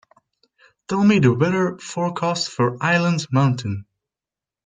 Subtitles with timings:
[0.87, 3.85] Tell me the weather forecast for Island Mountain